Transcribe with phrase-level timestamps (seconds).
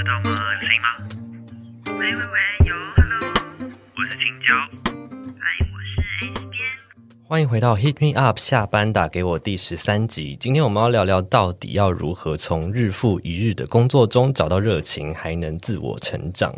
[0.00, 0.30] 知道吗？
[0.54, 0.88] 有声音吗？
[1.98, 2.74] 喂喂喂，有
[7.30, 10.36] 欢迎回到 Hit Me Up 下班打给我第十三集。
[10.40, 16.52] 今天我们要聊聊到底要如何从日复一日的工作中找到热情，还能自我成长。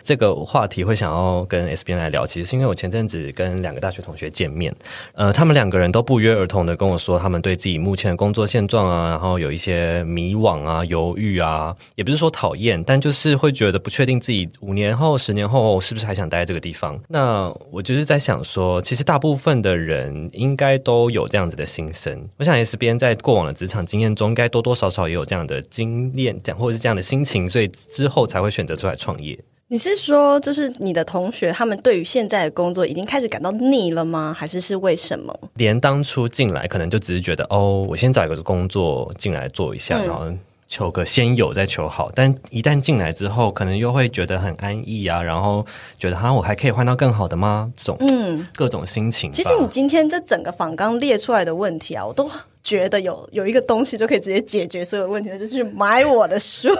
[0.00, 4.72] 这个话题会想要跟 S 边来聊，其实是因为我前阵子跟两个大学同学见面，
[5.14, 16.96] 呃，他们两个人都不约而同的跟我说，他们对自己目前的工作现状啊，然后有一些迷惘啊、犹豫啊，也不是说讨厌，但就是会觉得不确定自己五年后、十年后是不是还想待在这个地方。
[17.08, 22.28] 那我就是在想说，其实大部分的人应该都有这样子的心声。
[22.38, 29.38] 我想 S 边在过往的职场经验中，应该多多少少也有这样的经验，讲或者是这样的心情，所以之后才会选择出来创业。
[29.68, 34.36] 你是说，就是你的同学他们对于现在的工作已经开始感到腻了吗？
[34.36, 35.34] 还是是为什么？
[35.54, 40.26] 连当初进来可能就只是觉得哦，我先找一个工作进来做一下，然后
[40.72, 42.10] 求个先有再求好。
[42.14, 45.66] 但一旦进来之后，可能又会觉得很安逸啊，然后
[45.98, 47.70] 觉得哈，我还可以换到更好的吗？
[47.76, 49.30] 这种嗯，各种心情。
[49.30, 52.26] 其实你今天这整个访纲列出来的问题啊，我都
[52.62, 56.68] 觉得有有一个东西就可以直接解决所有问题，就是买我的书。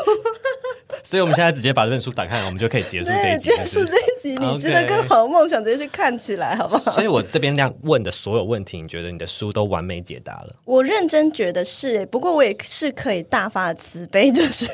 [1.02, 3.50] 所以，我们现在直接把这本书打开，我们就可以结束这一集。
[3.50, 6.92] 结束这一集，你值得更好的梦想，直接去看起来，好不好？
[6.92, 10.54] 所以我这边这样问的所有问题，你觉得你的书都完美解答了？
[10.66, 14.66] 我认真觉得是，不过我也是可以大发慈悲，就是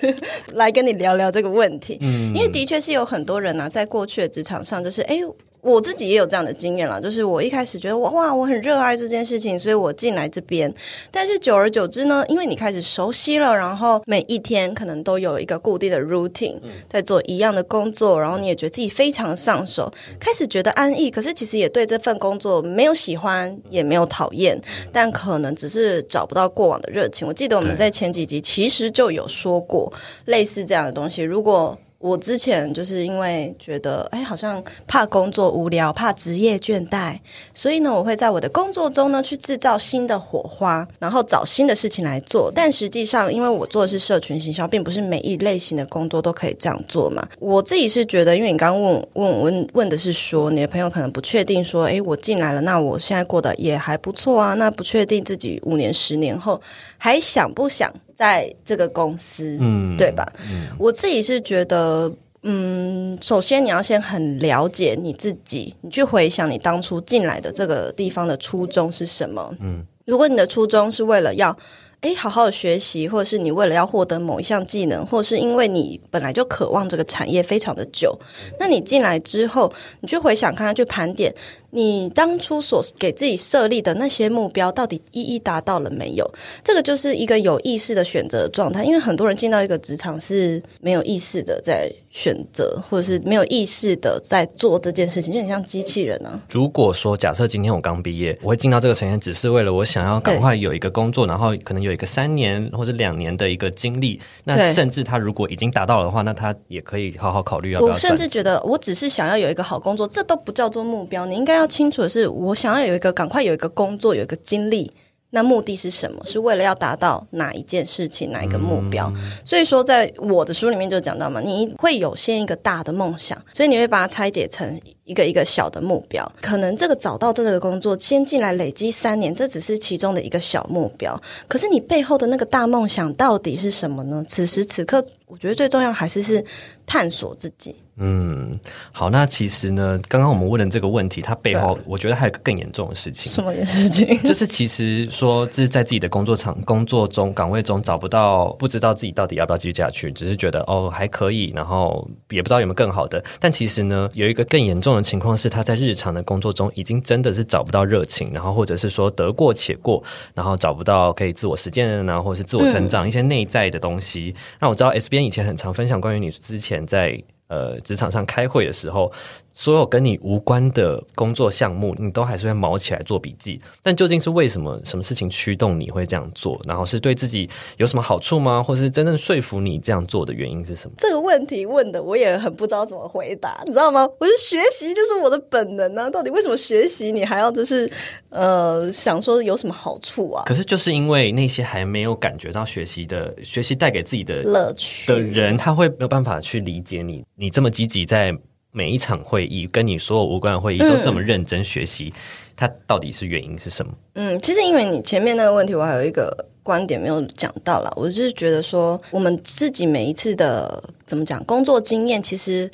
[0.54, 1.96] 来跟你聊聊这个问题。
[2.00, 5.20] 嗯，因为的确是有很多人呢，在过去的职场上，就是哎。
[5.60, 10.72] 我自己也有这样的经验了，就是我一开始觉得我哇，我很热爱这件事情，所以我进来这边。
[11.10, 16.56] 但是久而久之呢，因为你开始熟悉了，然后每一天可能都有一个固定的 routine，
[16.88, 21.10] 在做一样的工作，然后你也觉得自己非常上手，开始觉得安逸。
[21.10, 24.58] 可是其实也对这份工作没有喜欢，也没有讨厌，
[24.92, 27.26] 但可能只是找不到过往的热情。
[27.26, 29.92] 我记得我们在前几集其实就有说过
[30.26, 31.76] 类似这样的东西，如果。
[31.98, 37.18] 我之前就是因为觉得，哎，好像怕工作无聊，怕职业倦怠，
[37.52, 42.52] 所以呢，我会在我的工作中呢去制造新的火花，然后找新的事情来做。
[42.54, 47.28] 但实际上，因为我做的是社群行销，并不是每一类型的工作都可以这样做嘛。
[47.40, 56.62] 我自己是觉得，因为你刚刚问问问问的是说，你的朋友可能不确定说，哎，我进来了，那我现在过得也还不错啊，那不确定自己五年、十年后
[56.96, 57.92] 还想不想。
[58.18, 60.26] 在这个公司，嗯，对吧？
[60.50, 62.12] 嗯，我自己是觉得，
[62.42, 69.54] 嗯，首先你要先很了解你自己，你去回想你当初进来的这个地方的初衷是什么。
[69.60, 71.56] 嗯，如果你的初衷是为了要，
[72.00, 78.18] 诶，好好的学习，或者是你为了要获得某一项技能，或者是因为你本来就渴望这个产业非常的久，
[78.58, 81.32] 那你进来之后，你去回想看看，去盘点。
[81.70, 86.28] 你当初所给自己设立的那些目标，到底一一达到了没有？
[86.64, 88.82] 这个就是一个有意识的选择状态。
[88.82, 96.40] 因为很多人进到一个职场是没有意识的在选择，或者是没有意识的在做这件事情，就很像机器人啊。
[96.50, 104.18] 如果说假设今天我刚毕业，我会进到这个产业，只是为了我想要赶快有一个工作，然后可能有一个三年或者两年的一个经历。
[104.44, 107.92] 那甚至他如果已经达到了的话，那他也可以好好考虑要不要。
[107.92, 111.26] 我甚至觉得，我只是想要有一个好工作，这都不叫做目标。
[111.26, 111.57] 你应该。
[111.58, 114.90] 要清楚的是，我想要有一个赶快有一个工作，有一个经历。
[115.30, 116.24] 那目的是什么？
[116.24, 119.12] 是为了要达到哪一件事情，哪一个目标？
[119.44, 126.26] 所以说，在我的书里面就讲到嘛，你会有先一个大的梦想，所以你会把它拆解成一个一个小的目标。
[126.40, 131.20] 可能这个找到这个工作，先进来累积三年，这只是其中的一个小目标。
[131.46, 134.24] 可是你背后的那个大梦想到底是什么呢？
[134.26, 136.44] 此时此刻，我觉得最重要还是是
[136.86, 137.76] 探索自己。
[138.00, 138.56] 嗯，
[138.92, 143.32] 好，那其实呢，刚刚我们问的这个问题，它背后我觉得还有个更严重的事情。
[143.32, 144.06] 什么事情？
[144.22, 153.20] 就是其实说，就是在自己的工作场、工作中岗位中找不到，不知道自己到底要不要继续下去，只是觉得哦还可以，然后也不知道有没有更好的。
[153.40, 160.00] 但其实呢，有一个更严重的情况是，他在日常的工作中已经真的是找不到热情，然后或者是说得过且过，
[160.34, 164.32] 然后找不到可以自我实践然后或者是自我成长一些内在的东西。
[164.60, 167.22] 那我知道 S 以前很常分享关于你之前在。
[167.48, 169.10] 呃，职场上开会的时候。
[169.58, 173.60] 所有跟你无关的工作项目，你都还是会毛起来做笔记。
[173.82, 174.80] 但究竟是为什么？
[174.84, 176.60] 什么事情驱动你会这样做？
[176.64, 178.62] 然后是对自己有什么好处吗？
[178.62, 180.94] 或是真正说服你这样做的原因是什么？
[180.98, 184.08] 这个问题问的我也很不知道怎么回答，你知道吗？
[184.20, 186.08] 我是学习就是我的本能啊！
[186.08, 187.90] 到底为什么学习你还要就是
[188.30, 190.44] 呃想说有什么好处啊？
[190.46, 198.32] 可是就是因为那些还没有感觉到学习的学习带给自己的乐趣的人，他会没有办法去理解你，你这么积极在。
[198.72, 202.12] 每一场会议跟你所有无关的会议都这么认真学习，
[202.56, 203.92] 它到底是原因是什么？
[204.14, 206.46] 嗯，其实因为你前面那个问题，我还有一个。
[206.60, 212.70] 观点没有讲到啦，我就是觉得说，我们自己每一次的怎么讲工作经验，其实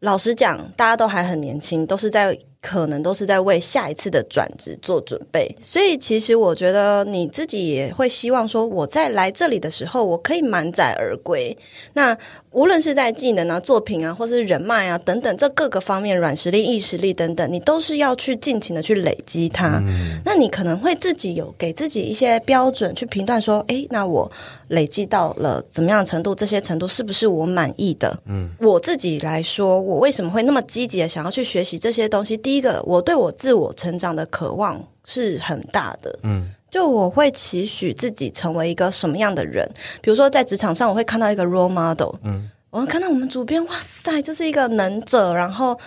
[0.00, 5.56] 老实讲，大家都还很年轻，都是在可能都是在为下一次的转职做准备。
[5.62, 11.56] 所以，其实我觉得你自己也会希望说，我在来这里的时候，我可以满载而归。
[11.92, 12.18] 那
[12.50, 19.82] 无论是在技能啊、作品啊，或是人脉啊等等，这各个方面，软实力、硬实力等等，你都是要去尽情的去累积它。
[20.24, 24.30] 那你可能会自己有给自己一些标准去评断，说，诶，那我
[24.68, 26.34] 累积到了怎么样程度？
[26.34, 28.18] 这些程度是不是我满意的？
[28.26, 32.36] 嗯，我自己来说，我为什么会那么积极的想要去学习这些东西？
[32.36, 36.18] 第一个，我对我自我成长的渴望是很大的。
[36.22, 36.52] 嗯。
[36.70, 39.68] 就我会期许自己成为一个什么样的人？
[40.00, 45.78] 比如说在职场上，我会看到一个 role model，嗯，我看到我们主编，哇塞，就是一个能者，然后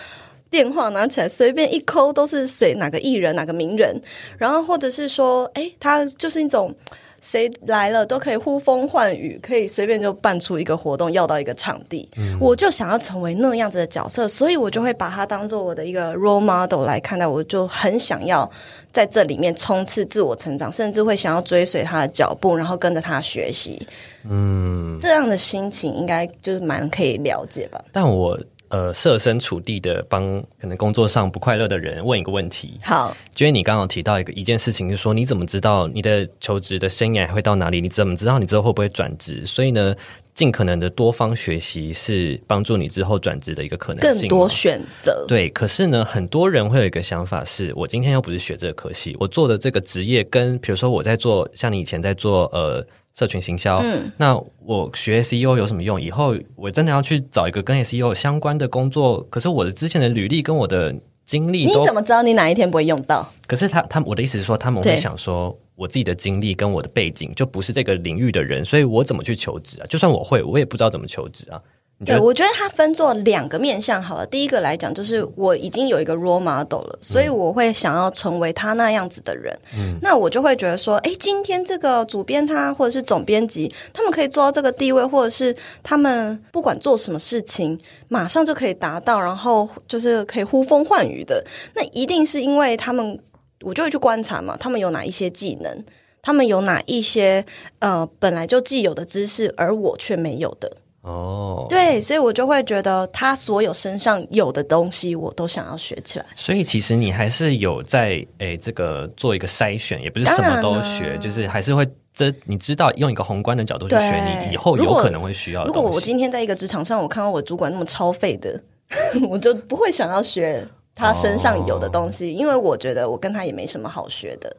[0.50, 4.00] 电话拿起来随便一抠都是谁哪个艺人哪个名人，
[4.38, 6.74] 然后或者是说，哎，他就是一种。
[7.22, 12.06] 谁来了都可以呼风唤雨，可以随便就办出一个活动，要到一个场地。
[12.40, 17.26] 我就想要成为那样子的角色，所以我就会把他当做我的一个 role model 来看待。
[17.26, 18.50] 我就很想要
[18.92, 23.86] 在这里面冲刺自我成长，甚至会想要追随他的脚步，然后跟着他学习。
[24.28, 27.82] 嗯，这样的心情应该就是蛮可以了解吧？
[27.92, 28.36] 但我。
[28.72, 32.80] 呃，设身处地的帮可能工作上不快乐的人问一个问题。
[32.82, 37.82] 好，因为你刚刚提到一个一件事情，是说你怎么知道你的求职的生涯会到哪里？
[37.82, 39.44] 你怎么知道你之后会不会转职？
[39.44, 39.94] 所以呢，
[40.32, 44.22] 尽可能的多方学习是帮助你之后转职的一个可能性。
[44.22, 45.26] 更多选择。
[45.28, 52.82] 对，可是呢，很多人会有一个想法是：我今天又不是学这个科系，我做的这个职业跟，比如说我在做，像你以前在做呃。
[53.14, 53.82] 社群行销，
[54.16, 56.00] 那我学 SEO 有什么用？
[56.00, 60.94] 以后我真的要去找一个跟 SEO 相关的工作，可是我的之前的履历跟我的
[61.24, 63.30] 经历，你怎么知道你哪一天不会用到？
[63.46, 69.84] 可是他他我的意思是说，他们会想说，我自己的经历跟我的背景就不是这个领域的人，所以我怎么去求职啊？
[69.88, 71.60] 就算我会，我也不知道怎么求职啊。
[72.04, 74.26] 对，我觉得它分做两个面向好了。
[74.26, 79.56] 第一个来讲，就是我已经有一个 role model 了，所以我会想要成为他那样子的人。
[79.76, 87.78] 嗯，那我就会觉得说，哎，今天这个主编他或者是总编辑，他们可以做到这个地位，或者是他们不管做什么事情，
[88.08, 91.44] 马上就可以达到，然后就是可以呼风唤雨的。
[91.74, 93.18] 那一定是因为他们，
[93.60, 95.84] 我就会去观察嘛，他们有哪一些技能，
[96.20, 97.44] 他们有哪一些
[97.78, 100.78] 呃本来就既有的知识，而我却没有的。
[101.02, 106.24] 哦，对，所以我就会觉得他所有身上有的东西，我都想要学起来。
[106.36, 111.84] 所以其实你还是有在诶，这个做一个筛选，也不是什么都学，就是还是会
[112.14, 115.64] 这你知道用一个宏观的角度去学，你以后有可能会需要。
[115.64, 118.62] 如果我今天在一个职场上，我看到我主管那么超废的，
[119.28, 120.64] 我就不会想要学
[120.94, 124.56] 他身上有的东西，因为我觉得我跟他也没什么好学的。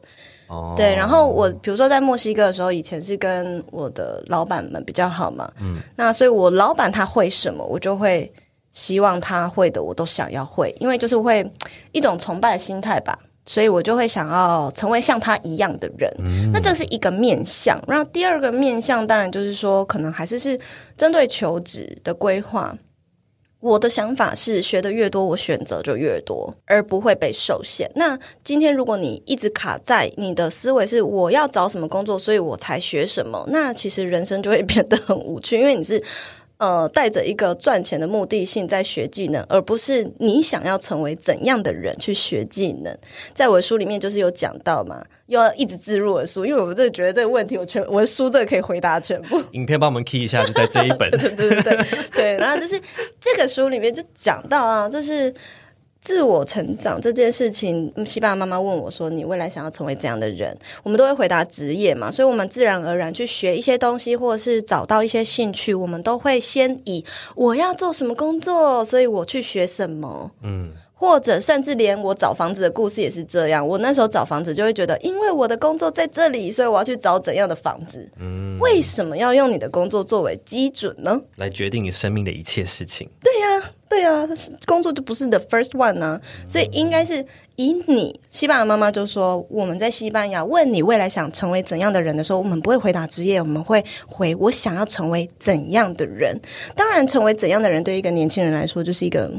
[0.76, 8.32] 对，然后我比如说在墨西哥的时候，以前是跟我的老板们比较好嘛，嗯，那所以我老板他会什么，我就会
[8.70, 11.44] 希望他会的，我都想要会，因为就是会
[11.92, 16.10] 一种崇拜的心态吧，所以我就会想要成为像他一样的人。
[16.52, 20.58] 那这是一个面相，然后第二个面相当然就是说，可能还是是
[20.96, 22.76] 针对求职的规划。
[23.64, 27.90] 我的想法是，学的越多，我选择就越多，而不会被受限。
[27.94, 36.02] 那今天如果你一直卡在你的思维是我要找什么工作，所以我才学什么，那其实人生就会变得很无趣，因为你是。
[36.58, 42.96] 呃，带着一个赚钱的目的性在学技能，而不是你想要成为怎样的人去学技能。
[43.34, 49.42] 在我的书里面就是有讲到嘛，又要一直置入的书，因为我真的觉得这个问题，我全我的书这个可以回答全部。
[49.52, 51.10] 影片帮我们 key 一下，就在这一本。
[51.10, 51.78] 对对对对
[52.12, 52.80] 对，然后就是
[53.20, 55.34] 这个书里面就讲到啊，就是。
[56.04, 67.02] 自我成长这件事情，西班牙妈妈问我说：“你未来想要成为怎样的人？”我们都会回答职业嘛，所以我们自然而然去学一些东西，或者是找到一些兴趣，我们都会先以
[67.34, 70.30] 我要做什么工作，所以我去学什么。
[70.42, 70.70] 嗯。
[70.96, 73.66] 或者甚至连我找房子的故事也是这样。
[73.66, 78.08] 我那时候找房子就会觉得，因为我的工作在这里，所以我要去找怎样的房子。
[78.18, 81.20] 嗯，为什么要用你的工作作为基准呢？
[81.36, 83.10] 来决定你生命的一切事情。
[83.22, 84.28] 对呀，对啊，
[84.66, 86.20] 工作就不是 the first one 呢。
[86.48, 87.24] 所以应该是
[87.56, 96.36] 以你西班牙妈妈就说，我们在西班牙问你未来想成为怎样的人的时候，我们不会回答职业，我们会回我想要成为怎样的人。
[96.74, 99.30] 当然，成为怎样的人对一个年轻人来说就是一个。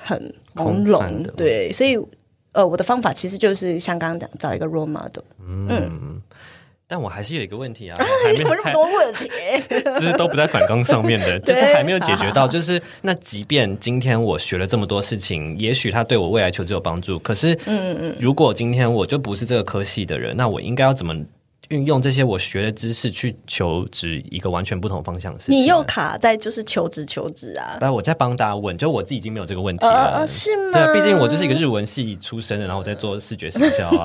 [0.00, 1.98] 很朦胧，对，所以
[2.52, 5.22] 呃，我的方法其实就是像刚刚讲，找一个 role model。
[5.46, 6.17] 嗯，
[6.90, 9.30] 但我还是有一个问题啊， 还没有这么多问题，
[10.00, 12.48] 就是都不在反纲上面的， 就是还没有解决到。
[12.48, 21.14] 就是那即便今天我学了这么多事情，也许他对我未来求职有帮助，可是，嗯嗯嗯，如果今天我就不是这个科系的人，那我应该要怎么
[21.68, 25.56] 运用这些我学的知识去求职一个完全不同方向的事情？
[25.56, 27.76] 你又卡在就是求职求职啊？
[27.78, 30.16] 不，我在帮大家问，就我自己已经没有这个问题呃了。
[30.18, 30.72] 呃，是吗？
[30.72, 34.04] 对啊，毕竟我就是一个日文系出身的，然后我在做视觉行销啊，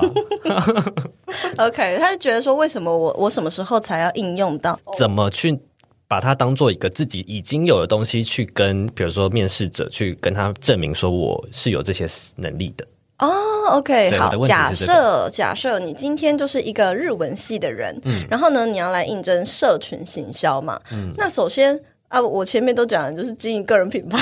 [1.66, 4.78] OK，他就觉得说，为什么我我什么时候才要应用到？
[4.98, 5.58] 怎么去
[6.06, 12.06] 把它当做一个自己已经有的东西去跟，比如说面试者去跟他证明说我是有这些
[12.36, 12.86] 能力的。
[13.18, 13.28] 哦
[13.72, 20.80] ，OK，好假设假设你今天就是一个日文系的人，嗯然后呢，你要来应征社群行销嘛，
[21.16, 21.80] 那首先。
[22.14, 24.18] 啊，我前面都讲的，就是经营个人品牌，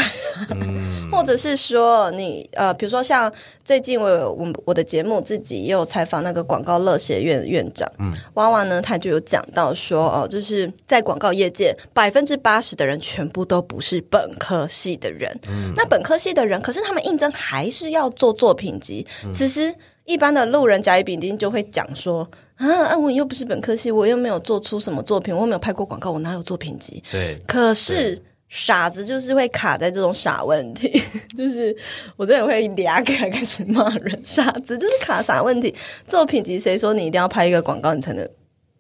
[0.51, 0.83] 嗯。
[1.13, 3.31] 或者是说你呃，比如说像
[3.67, 15.39] 最近我有我我的节目自己也有采访那个广告乐协院院长，嗯，娃娃呢，他就有讲到说哦，就是在广告业界，百分之八十的人全部都不是本科系的人，
[15.77, 19.75] 那本科系的人，可是他们应征还是要做作品集，其实。
[20.05, 22.29] 一般的路人甲乙丙丁就会讲说
[22.63, 27.03] 啊啊，我又不是本科系，我又没有做出什么作品，我又没有拍过广告，我哪有作品集？
[27.11, 31.03] 对，可是傻子就是会卡在这种傻问题，
[31.37, 31.77] 就是
[32.17, 35.75] 我真的会俩开开始骂人， 傻子就是卡傻问题。
[36.07, 38.29] 作品集谁说你一定要拍一个广告你才能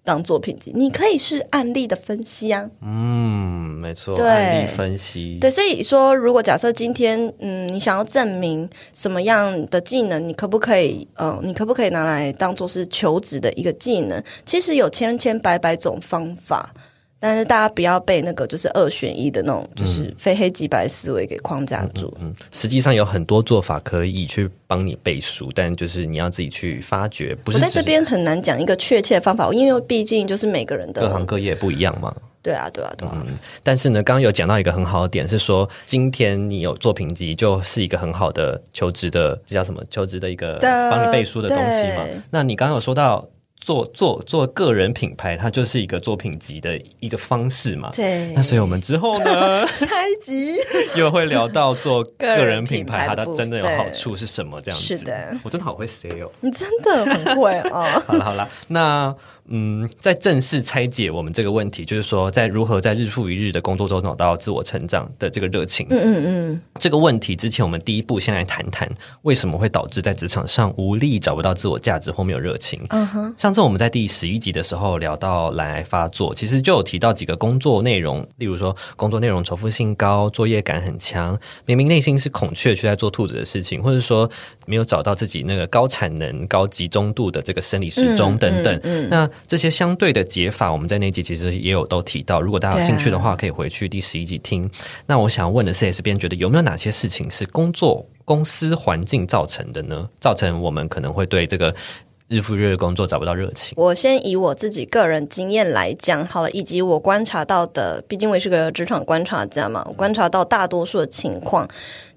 [0.04, 0.72] 当作品集？
[0.74, 2.68] 你可以是案例的分析啊。
[2.80, 14.22] 嗯，没错，案例分析，对，所以说，如果假设今天，嗯，你想要证明什么样的技能，你可不可以，呃，你可不可以拿来当做是求职的一个技能？
[14.44, 16.74] 其实有千千百百种方法，
[17.24, 22.12] 但是大家不要被那个就是二选一的那种，就是非黑即白思维给框架住。
[22.20, 32.12] 嗯，实际上有很多做法可以去帮你背书，但就是你要自己去发掘，不是我在这边很难讲一个确切的方法，因为毕竟就是每个人的各行，各业不一样嘛。
[32.42, 33.24] 对啊，对啊，对啊，
[33.62, 39.80] 但是呢，刚刚有讲到一个很好的点，是说今天你有作品集，就是一个很好的求职的，这叫什么？
[39.88, 42.04] 求职的一个帮你背书的东西嘛。
[42.32, 43.24] 那你刚刚有说到
[43.64, 47.90] 做做做个人品牌，它就是一个作品集的一个方式嘛。
[47.92, 48.32] 对。
[48.34, 50.56] 那所以我们之后呢， 下一集
[50.98, 54.60] 又会聊到做个人人品牌，它真的有好处是什么？
[54.60, 54.96] 这样子。
[54.96, 56.30] 是的我真的好会 say 哦。
[56.40, 57.82] 你真的很会哦。
[58.04, 59.14] 好了好了，那
[59.48, 68.88] 嗯，在正式拆解我们这个问题，就是说，在如何在日复一日的工作中找到自我成长的这个热情，嗯嗯嗯，这个问题之前，我们第一步先来谈谈
[69.22, 72.80] 为什么会导致在职场上无力、找不到自我价值或没有热情。
[72.90, 84.30] 嗯哼，上次我们在第十一集的时候聊到懒癌发作，其实就有提到几个工作内容，例如说工作内容重复性高、作业感很强，明明内心是孔雀却在做兔子的事情，或者说
[84.66, 88.76] 没有找到自己那个高产能、高集中度的这个生理时钟嗯等等。
[88.84, 92.40] 嗯嗯那这些相对的解法，我们在那集其实也有都提到。
[92.40, 94.70] 如果大家有兴趣的啊话，可以回去第十一集听。
[95.06, 100.08] 那我想问的是，S 边觉得有没有哪些事情是工作公司环境造成的呢？
[100.20, 101.74] 造成我们可能会对这个
[102.28, 103.74] 日复一日的工作找不到热情。
[103.76, 111.68] 我先以我自己个人经验来讲好了，以及我观察到的，毕竟我也是个职场观察家嘛，我观察到大多数的情况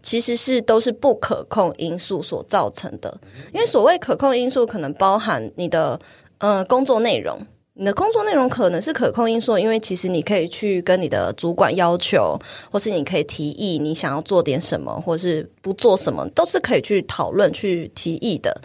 [0.02, 3.18] 其实是都是不可控因素所造成的。
[3.54, 6.00] 因为所谓可控因素，可能包含你的
[6.40, 7.40] 呃工作内容。
[7.78, 12.40] 你的工作内容可能是可控因素，因为其实你可以去跟你的主管要求，
[12.72, 18.62] 或是你可以提议你想要做点什么，或是不做什么，都是可以去讨论、去提议的。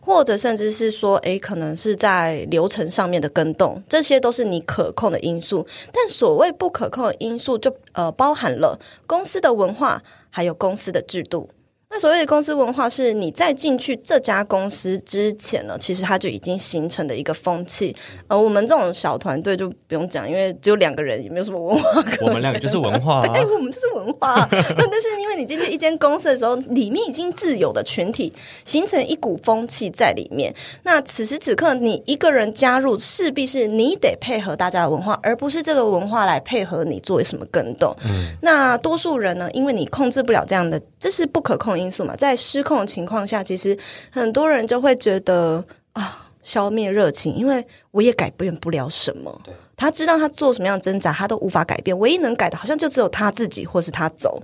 [0.00, 5.64] 或者甚至是说，诶，可能是在流程上面的跟动，这些都是你可控的因素。
[5.92, 11.48] 但所谓不可控的因素就，呃包含了公司的文化，还有公司的制度。
[11.90, 17.96] 那所谓的公司文化，是你在进去这家公司之前呢，其实它就已经形成的一个风气。
[18.26, 24.46] 呃，我们这种小团队就不用讲，因为只有两个人，也没有什么文化可我们两个就是文化、啊 对，，我们就是文化。
[24.50, 28.30] 那 但是因为你进去一间公司的时候，里面已经自有的群体
[28.66, 30.54] 形成一股风气在里面。
[30.82, 37.96] 那此时此刻，你一个人加入，势必是你得配合大家的文化，而不是这个文化来配合你做什么更动。
[38.04, 43.78] 嗯，那多数人呢，因为你控制不了这样的，这是不可控因素嘛，在失控的情况下，其实
[44.10, 46.24] 很多人就会觉得啊。
[46.40, 49.38] 消灭热情，因为我也改变不了什么。
[49.76, 51.98] 他知道他做什么样的挣扎，他都无法改变。
[51.98, 54.42] 唯一能改的，好像就只有他自己，或是他走。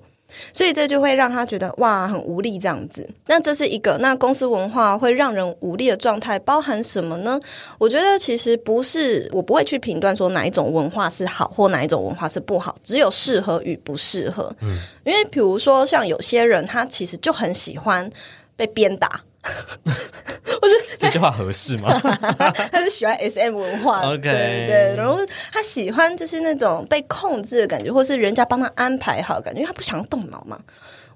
[0.53, 3.09] 所以这就会让他觉得哇，很无力这样子。
[3.27, 7.41] 那这是一个，那公司文化会让人无力的状态包含什么呢？
[7.79, 14.55] 我觉得其实不是，我不会去评断说哪一种文化是好或哪一种文化是不好，只有适合与不适合。
[14.61, 18.09] 嗯，因为比如说像有些人，他其实就很喜欢
[18.57, 19.21] 被鞭打。
[20.99, 21.89] 这句话合适吗？
[22.73, 25.19] 他是喜欢 S M 文化 OK 对对，然后
[25.53, 30.59] 他喜欢就是那种被控制的感觉，或是人家帮他安排好的感觉，因为他不想动脑嘛。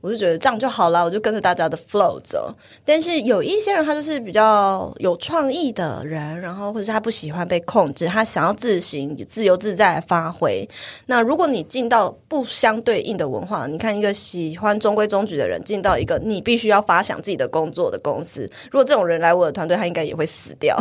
[0.00, 2.54] 我就觉得这样就好了，我就跟着大家的 flow 走。
[2.84, 10.68] 但是有一些人，他就是比较有创意的人，然后或者是他不喜欢被控制，他想要自行自由自在地发挥。
[11.06, 20.78] 那如果你进到不相对应的文化，你看一个喜欢中规中矩的人进到一个你必须要发想自己的工作的公司，如果这种人来我的团队，他应该也会死掉，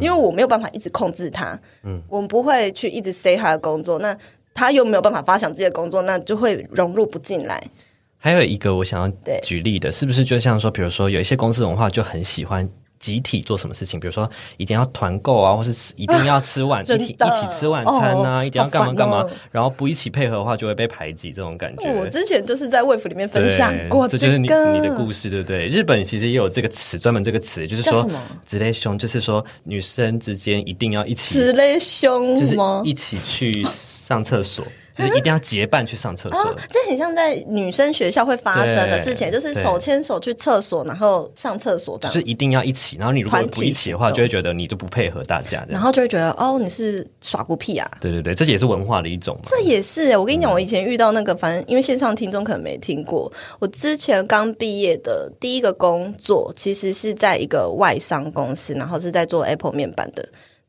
[0.00, 1.58] 因为我没有办法一直控制他。
[1.82, 4.16] 嗯，我们不会去一直 say 他的工作，那
[4.54, 7.62] 他又没有办法发想自己的工作，那就会融入不进来。
[8.18, 12.68] 还有一个我想要举例的，是不是就像说，比如说有一些公司文化就很喜欢
[12.98, 21.84] 集体做什么事情，比如说一定要团购啊，或是一定要吃晚、 一起一起吃晚餐啊，哦一定要干嘛干嘛，哦然后不一起配合的话就会被排挤，这种感觉。
[21.92, 25.68] 我之前就是在 Wave 里面分享过这就是你你的故事，对不对？
[25.68, 32.80] 日本其实也有这个词，专门这个词，就是说叫什么“直类兄”，就是说女生之间一定要一起此类兄就是吗？
[32.84, 33.64] 一起去
[34.08, 34.64] 上厕所，
[34.96, 36.38] 就是一定要结伴去上厕所。
[36.38, 45.64] 啊，这很像在女生学校会发生的事情，就是手牵手去厕所，然后上厕所这样，就是一定要一起，然后你如果不一起的话，就会觉得你就不配合大家。
[45.68, 47.90] 然后就会觉得哦，你是耍孤僻啊。
[48.00, 49.42] 对对对，这也是文化的一种嘛。
[49.44, 60.26] 这也是，我跟你讲，我以前遇到那个，反正因为线上听众可能没听过，我之前刚毕业的第一个工作，其实是在一个外商公司，然后是在做 Apple 面板的，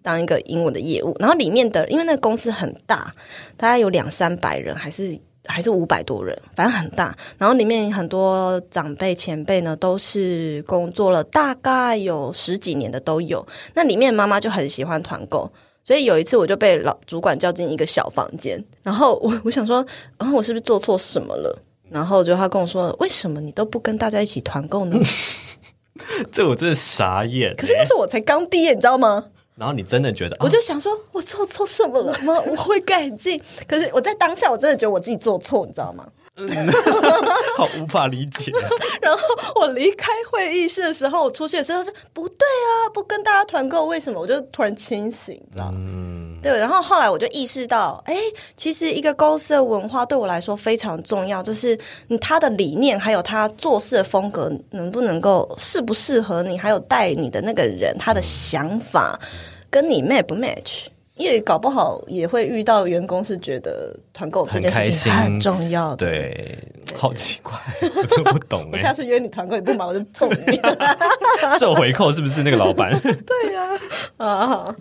[0.07, 1.13] 当一个英文的业务。
[1.19, 3.13] 然后里面的，因为那个公司很大，
[3.57, 7.13] 大概有两三百人，还是还是五百多人，反正很大。
[7.37, 13.45] 然后里面很多长辈前辈呢，都是工作了大概有十几年的都有。
[13.73, 15.51] 那里面妈妈就很喜欢团购。
[15.83, 19.85] 所以有一次我就被老主管叫进一个小房间，然后我 我想说，
[20.17, 21.57] 然、后我是不是做错什么了？
[21.89, 24.97] 然后就他跟我说，为什么你都不跟大家一起团购呢？
[26.31, 27.55] 这我真的傻眼欸。
[27.55, 29.23] 可是那时候我才刚毕业，你知道吗？
[29.57, 32.39] 然后你真的觉得，我啊就想说，我做错什么了吗？
[32.47, 33.41] 我会改进。
[33.67, 36.05] 可是我在当下，我真的觉得我自己做错，你知道吗？
[37.57, 38.51] 好无法理解。
[39.01, 39.19] 然后
[39.55, 44.19] 我离开会议室的时候，我出去的时候是不对啊，不跟大家团购，为什么？
[44.21, 45.77] 我就突然清醒，你知道吗？
[45.77, 46.16] 嗯，
[46.47, 48.15] 对，然后后来我就意识到，哎，
[48.55, 51.77] 其实一个公司的文化对我来说非常重要，就是
[52.10, 59.19] 嗯他的理念还有他做事的风格能不能够适不适合你，还有带你的那个人他的想法
[59.69, 60.86] 跟你 match 不 match。
[61.17, 66.55] 因为搞不好也会遇到员工是觉得团购这件事情很重要的。，对，
[66.95, 67.57] 好奇怪，
[68.23, 68.93] 我不懂 我下哎。
[68.93, 70.62] 次约你团购你不买我就揍你。
[71.57, 72.91] 受回扣是不是那个老板？
[73.01, 73.67] 对呀
[74.17, 74.75] 啊，好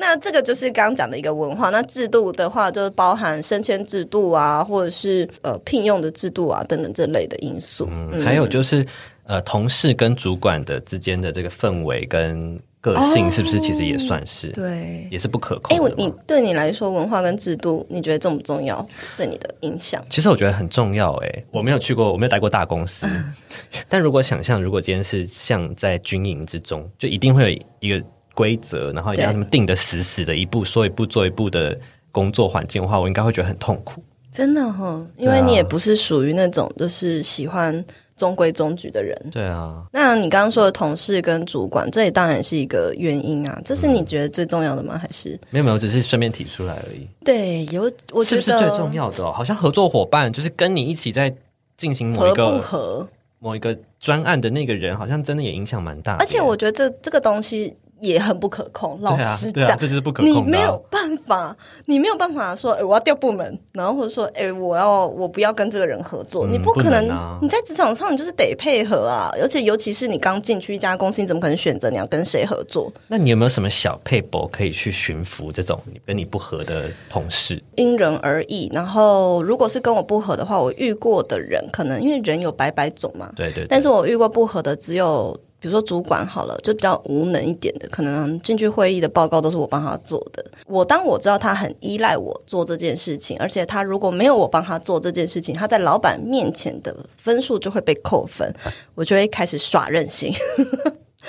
[0.00, 1.68] 那这个就是刚刚讲的一个文化。
[1.68, 7.86] 那制度的话，就是包含升迁制度啊，或者是呃聘用的制度啊等等这类的因素。
[7.90, 8.84] 嗯，还有就是
[9.24, 15.06] 呃，同事跟主管的之间的这个氛围跟个性，是不是其实也算是，对。
[15.10, 15.94] 也是不可哎，我控的嘛？
[15.98, 18.84] 你对你来说，文化跟制度，你觉得重不重要？
[19.18, 20.02] 对你的影响？
[20.08, 23.06] 其实我觉得很重要诶，我没有去过，我没有待过大公司，
[23.86, 28.04] 但如果想象，如果今天是像在军营之中，就一定会有一个
[28.34, 31.78] 规则，然后一定要他们定的死死的，一步说一步做一步的
[32.12, 34.02] 工作环境的话，我应该会觉得很痛苦。
[34.30, 37.84] 真的哈，因为你也不是属于那种就是喜欢
[38.16, 39.20] 中规中矩的人。
[39.32, 43.60] 对啊，那你刚刚说的同事跟主管，这也当然是一个原因啊。
[43.64, 44.96] 这是你觉得最重要的吗？
[44.96, 47.08] 还是没有没有，只是顺便提出来而已。
[47.24, 47.90] 对有？
[48.12, 49.32] 我觉得是不是最重要的哦？
[49.32, 51.34] 好像合作伙伴就是跟你一起在
[51.76, 53.08] 进行某一个合？
[53.40, 56.16] 某一个专案的那个人，好像真的也影响蛮大。
[56.18, 58.98] 而且我觉得这这个东西也很不可控。
[59.02, 67.00] 老实讲，这就是不可你控的啊没有办法，你没有办法说，哎、我要调部门，然后或者说，哎、我要我不要跟这个人合作，嗯你不可能。
[67.40, 72.92] 你在职场上，你就是得配合啊，而且尤其是你刚进去一家公司，你怎么可能选择你要跟谁合作？
[73.08, 77.62] 那你有没有什么小配博可以去驯服这种你跟你不合的同事？
[77.76, 78.70] 因人而异。
[78.72, 90.44] 然后，如果是跟我不合的话，我遇过的人，可能因为人有百百种嘛，对对对但是我遇过不合的只有，比如说主管好了，就比较无能一点的，可能进去会议的报告都是我帮他做的。
[90.66, 98.50] 我当我知道他很依赖我做这件事情，而且他如果没有我帮他做这件事情，他在老板面前的分数就会被扣分，
[98.94, 100.32] 我就会开始耍任性。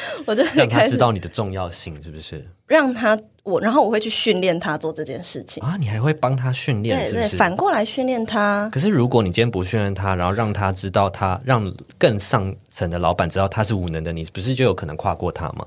[0.26, 2.46] 我就会让他知道你的重要性，是不是？
[2.68, 5.62] 让他我，然后我会去训练他做这件事情。
[5.64, 7.38] 啊，你还会帮他训练，对对？
[7.38, 8.70] 反过来训练他。
[8.72, 15.66] 可是如果你今天不训练他，然后让他知道他，让更上层的老板知道他是无能的，你不是就有可能跨过他吗？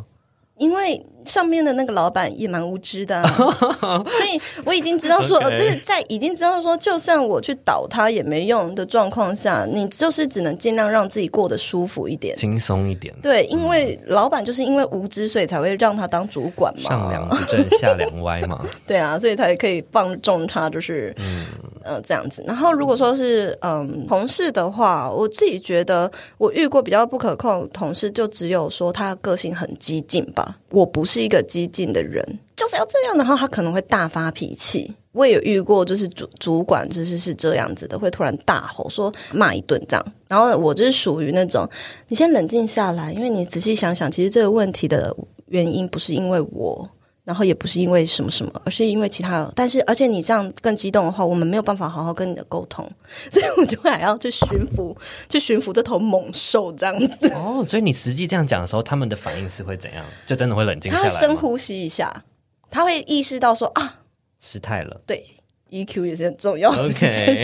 [0.58, 3.28] 因为上面的那个老板也蛮无知的啊、
[3.80, 12.36] 所以我已经知道说就是在已经知道说，就算我去倒他也没用的状况下，你就是只能尽量让自己过得舒服一点。
[12.36, 16.90] 轻松一点，对，因为老板就是因为无知，所以才会让他当主管嘛。
[16.90, 18.64] 上梁不正下梁歪嘛。
[18.86, 21.14] 对啊，所以才可以放纵他，就是
[21.82, 22.44] 呃，这样子。
[22.46, 30.56] 然后如果说是嗯同事的话，我自己觉得我遇过比较不可控的同事，就只有说他个性很激进吧。
[30.74, 32.22] 我不是一个激进的人，
[32.56, 34.92] 就是要这样，的话他可能会大发脾气。
[35.12, 40.12] 我也有遇过，就是主主管就是是这样子的，会突然大吼说骂一顿这样。
[40.26, 41.68] 然后我就是属于那种，
[42.08, 46.90] 你先冷静下来，因为你仔细想想，其实这个问题的原因不是因为我。
[47.24, 49.50] 然后也不是因为什么什么，而是因为其他。
[49.56, 52.86] 但是，而且你这样更激动的话，我们没有办法好好跟你的沟通，
[53.32, 54.96] 所以我就还要去驯服，
[55.28, 57.28] 去驯服这头猛兽这样子。
[57.30, 60.04] 哦，所以你实际这样讲的时候，他们的反应是会怎样？
[60.26, 62.24] 就真的会冷静下来他深呼吸一下，
[62.70, 64.00] 他会意识到说啊，
[64.40, 65.00] 失态了。
[65.06, 65.24] 对
[65.70, 66.92] ，EQ 也是很重要的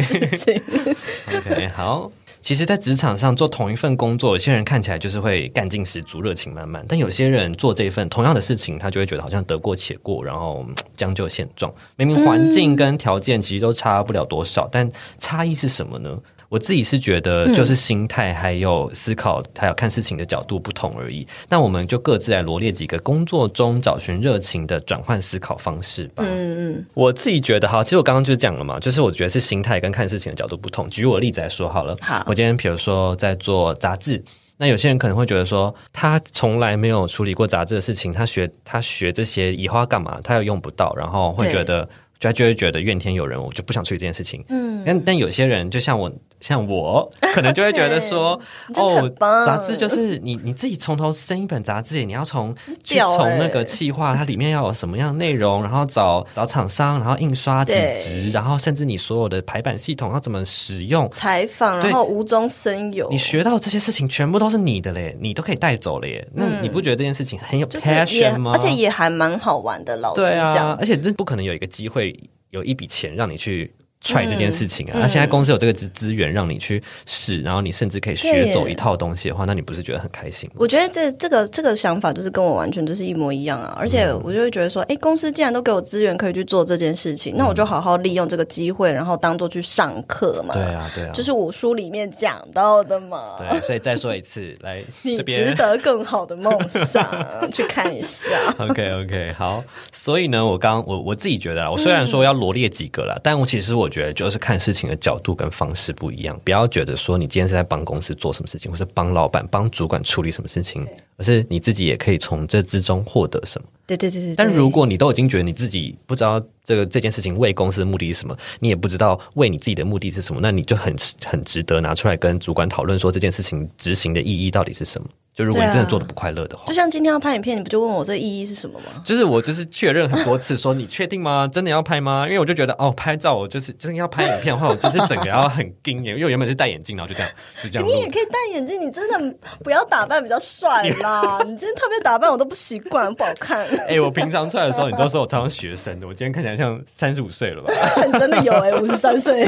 [0.03, 0.63] 事情。
[1.35, 2.13] OK，好。
[2.41, 10.65] 其实，在职场上做同一份工作，有些人看起来就是会干劲十足、热情满满，但有些人做这份同样的事情，他就会觉得好像得过且过，然后
[10.97, 11.73] 将就现状。
[11.97, 16.19] 明明环境跟条件其实都差不了多少，但差异是什么呢？
[16.51, 21.25] 我自己是觉得，就是心态还有思考，还有看事情的角度不同而已。
[21.49, 26.25] 那我们就各自来罗列几个工作中找寻热情的转换思考方式吧。
[26.27, 30.89] 嗯嗯，我自己觉得哈，其实我刚刚就讲了嘛，就是我觉得是心态跟看事情的角度不同。
[30.89, 34.21] 举我例子来说好了，好我今天比如说在做杂志，
[34.57, 41.89] 那有些人可能会觉得说，他从来没有处理过杂志的事情，他学他学这些以后要干嘛，他又用不到，然后会觉得。
[42.21, 44.45] 就就会觉得怨天尤人，我就不想处理这件事情。
[44.51, 66.27] 嗯，但但有些人就像我，像我，可能就会觉得说， 你真的很棒杂志就是你你自己从头生一本杂志，你要从去从那个企划，它里面要有什么样的内容，然后找找厂商，然后印刷几对值，然后甚至你所有的排版系统要怎么使用，采访，然后无中生有，你学到这些事情全部都是你的嘞，你都可以带走了耶。
[66.33, 68.53] 那你不觉得这件事情很有 passion 吗？
[68.55, 69.91] 而且也还蛮好玩的。
[70.01, 70.23] 老师
[70.55, 72.19] 讲，，而且这不可能有一个机会
[72.51, 74.93] 有一笔钱让你去踹这件事情啊！
[74.95, 80.57] 嗯那、现在公司有这个资资源让你去试，然后你甚至可以学走一套东西的话，那你不是觉得很开心吗？
[80.59, 90.55] 我觉得这这个这个想法就是跟我完全就是一模一样啊，而且嗯我就会觉得说，哎，公司既然都给我资源可以去做这件事情，那我就好好利用这个机会，然后当做去上课嘛。
[90.55, 93.37] 对，啊，对啊，就是我书里面讲到的嘛。
[93.39, 95.55] 对，所以再说一次，来 你值。
[95.61, 97.05] 得更好的梦想，
[97.53, 98.29] 去看一下。
[98.59, 113.69] OK OK，好，所以呢，我刚我我自己觉得啊，我虽然说要罗列几个啦，但我其实我觉得就是看事情的角度跟方式不一样，不要觉得说你今天是在帮公司做什么事情，或是帮老板、帮主管处理什么事情，而是你自己也可以从这之中获得什么。
[113.87, 114.35] 对对对对。
[114.37, 125.09] 但如果你都已经觉得你自己不知道这个这件事情为公司的目的是什么，你也不知道为你自己的目的是什么，那你就很很值得拿出来跟主管讨论说这件事情执行的意义到底是什么。
[125.35, 129.03] 就如果你真的做的不快乐的话，就像今天要拍影片，你不就问我这意义是什么吗？
[129.05, 131.49] 就是我就是确认很多次说你确定吗？
[131.51, 132.27] 真的要拍吗？
[132.27, 141.39] 因为我就觉得哦，拍照我就是真的要拍影片的话，我就是整个要很盯眼， 因为我原本是戴眼镜，然后就这样是这样你也可以戴眼镜，你真的不要打扮比较帅啦。
[141.47, 143.67] 你今天特别打扮，我都不习惯，不好看。
[143.89, 147.73] 哎、我平常出来的时候，你都说我超像学生的，我今天看起来像三十五岁了吧？
[148.05, 149.47] 你 真的有哎、五十三岁。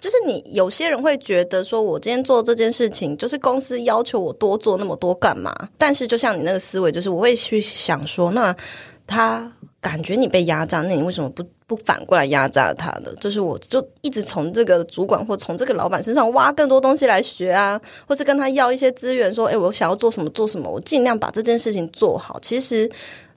[0.00, 5.54] 就是你有些人会觉得说，我今天做这件事情，就是公司要求我多做那么多干嘛？
[5.78, 8.54] 但是就像你那个思维，就是我会去想说，那
[9.06, 13.10] 他感觉你被压榨，那你为什么不不反过来压榨他呢？
[13.20, 22.38] 就是我就一直从这个主管或从这个老板身上挖更多东西来学啊，或是跟他要一些资源，说，哎，我想要做什么做什么，我尽量把这件事情做好。
[22.40, 22.90] 其实。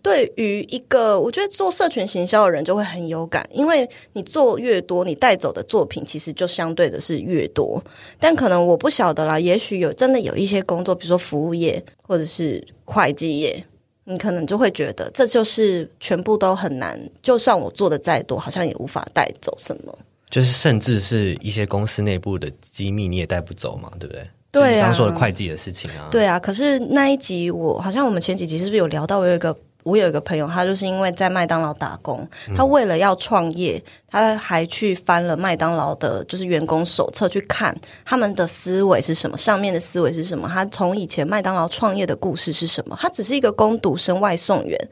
[0.06, 7.84] 对于一个，我觉得做社群行销的人就会很有感，因为你做越多，你带走的作品其实就相对的是越多。
[8.20, 13.66] 但可能我不晓得啦，也许有真的有一些工作，比如说服务业或者是会计业，
[14.04, 19.98] 你可能就会觉得这就是全部都很难，就算我做的再多，好像也无法带走什么。
[20.30, 24.28] 就是甚至是一些公司内部的机密你也带不走嘛，对不对？
[24.52, 29.18] 对啊刚刚说的会计的事情啊，对啊，可是那一集我好像我们前几集是不是有聊到？
[29.18, 29.56] 我有一个
[29.86, 42.98] 我有一个朋友，他就是因为在麦当劳打工，他为了要创业，他还去翻了麦当劳的就是员工手册去看他们的思维是什么，上面的思维是什么，他从以前麦当劳创业的故事是什么。
[43.00, 44.90] 他只是一个工读生外送员，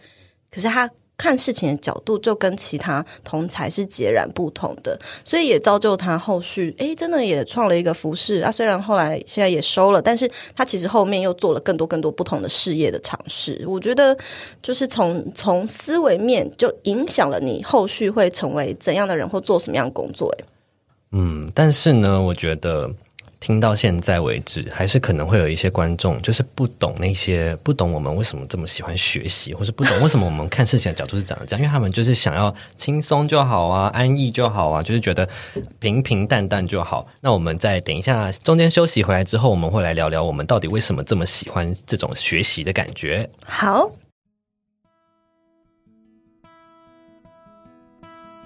[0.52, 0.90] 可是他。
[1.24, 8.52] 看事情的角度就跟其他同才是截然不同的，所以也造就他后续诶，真的也创了一个服饰啊。
[8.52, 13.64] 虽然后来现在也收了，但是他其实后面又做了更多更多不同的事业的尝试。
[13.66, 14.18] 我觉得
[14.62, 20.30] 就是从从思维面就影响了你后续会成为怎样的人或做什么样的工作。
[20.38, 20.46] 诶，
[21.14, 22.92] 嗯，但是呢，我觉得
[23.44, 35.28] 听到现在为止，还是可能会有一些观众就是不懂那些不懂我们为什么这么喜欢学习，或是不懂为什么我们看事情的角度是长这样，因为他们就是想要轻松就好啊，安逸就好啊，就是觉得
[35.80, 37.06] 平平淡淡就好。
[37.20, 43.30] 那我们再等一下中间休息回来之后，我们会来聊聊我们到底为什么这么喜欢这种学习的感觉。
[43.44, 43.92] 好。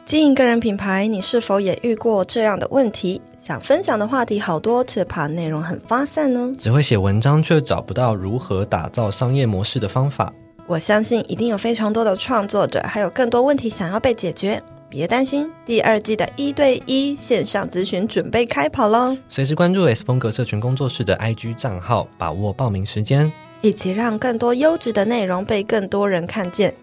[0.06, 3.22] 经营个人品牌，你是否也遇过这样的问题？
[3.48, 6.54] 想分享的话题好多，却怕内容很发散呢？
[6.58, 10.34] 只会写文章，却找不到如何打造商业模式的方法。
[10.66, 14.62] 我相信一定有非常多的创作者，还有更多问题想要被解决。
[14.90, 19.16] 别担心，第二季的一对一线上咨询准备开跑喽！
[19.30, 23.32] 随时关注 S 风格社群工作室的 IG 账号，把握报名时间，
[23.62, 26.76] 一起让更多优质的内容被更多人看见。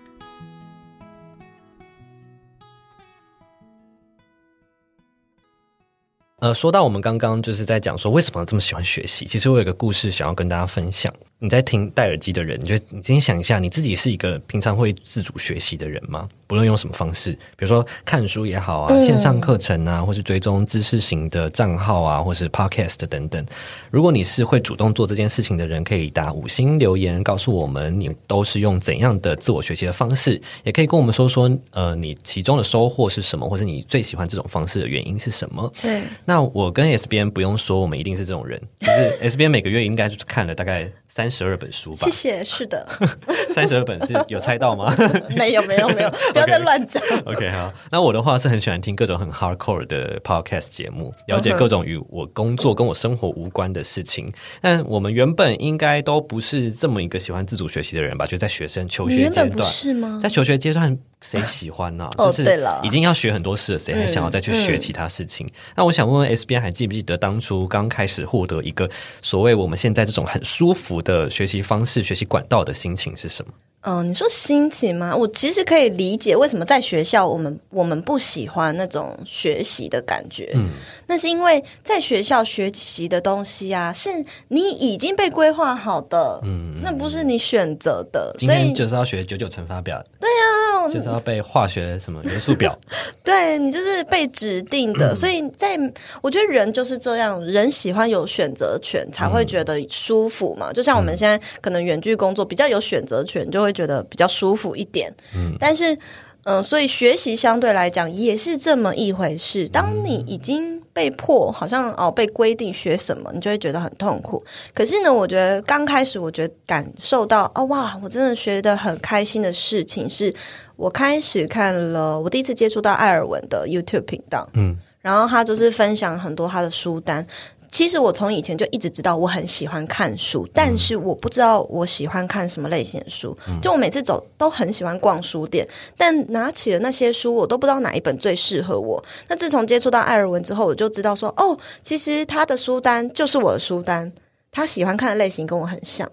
[6.45, 11.11] 呃，说到我们刚刚就是在讲说为什么这么喜欢学习，其实我有个故事想要跟大家分享。
[11.45, 16.27] 你在听戴耳机的人，你就你今天想一下，你自己是一个平常会自主学习的人吗？
[16.47, 23.45] 不论用什么方式，比如说看书也好啊，线上课程啊，或是追踪知识型的账号啊，或是 Podcast 等等。
[23.91, 35.71] 如果你是会主动做这件事情的人，可以打五星留言告诉我们，你都是用怎样的自我学习的方式，也可以跟我们说说，呃，你其中的收获是什么，或是你最喜欢这种方式的原因是什么？
[35.83, 36.05] 对。
[36.25, 40.91] 那我跟 S B N 不用说，我们一定是这种人，就是 S B N 每个月应该就是看了大概。
[41.15, 42.85] 三十二本书吧，谢谢，是的，
[43.49, 44.93] 三十二本是有猜到吗？
[45.37, 47.01] 没有，没有，没有， 不要再乱讲。
[47.25, 54.29] OK，好，那我的话是很喜欢听各种很 hardcore 的 podcast 节目，了解各种与我工作跟我生活无关的事情。
[54.61, 58.27] 但我们原本应该都不是这么一个喜欢自主学习的人吧？
[58.27, 60.19] 就在学生求学阶段，是吗？
[60.21, 60.99] 在求学阶段。
[61.25, 62.11] 谁喜欢呢？
[62.19, 65.49] 哦，对了，已经要学很多事了，谁还想要再去学其他事情？
[65.75, 68.89] 那我想问问 SBI 还记不记得当初刚开始获得一个
[69.23, 73.53] 所谓我们现在这种很舒服的学习方式、学习管道的心情是什么？
[73.87, 75.15] 嗯，你说心情吗？
[75.15, 80.53] 我其实可以理解为什么在学校我们我们不喜欢那种学习的感觉。
[80.55, 80.71] 嗯，
[81.07, 84.09] 那是因为在学校学习的东西啊，是
[84.49, 88.35] 你已经被规划好的，嗯，那不是你选择的。
[88.39, 92.75] 今天就是要学九九乘法表，对呀，就是要背化学什么元素表，
[93.23, 95.15] 对你就是被指定的。
[95.15, 95.79] 所以在
[96.23, 100.73] 我觉得人就是这样，人喜欢有选择权才会觉得舒服嘛。
[100.73, 103.75] 就像我们现在可能远距工作比较有选择权，就会。
[103.75, 105.99] 觉得比较舒服一点，嗯，但是，
[106.45, 109.69] 嗯，所以学习相对来讲也是这么一回事。
[109.69, 114.45] 当你已经被迫，好像哦被规定学什么，你就会觉得很痛苦。
[114.73, 120.33] 可是呢，我觉得刚开始，我觉得感受到哦哇，我真的学得很开心的事情，是
[120.77, 127.27] 我开始看了我第一次接触到艾尔文的 YouTube 频道，嗯，然后他就是分享很多他的书单。
[127.75, 133.37] 其实我从以前就一直知道我很喜欢看书，但是我不知道我喜欢看什么类型的书。
[133.61, 139.05] 就我每次走都很喜欢逛书店，但拿起了那些书，我都不知道哪一本最适合我。
[139.27, 144.13] 那自从接触到艾尔文之后，我就知道说，哦，其实他的书单就是我的书单，
[144.53, 146.09] 他喜欢看的类型跟我很像。